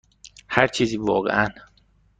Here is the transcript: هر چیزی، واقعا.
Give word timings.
هر 0.47 0.67
چیزی، 0.67 0.97
واقعا. 0.97 1.47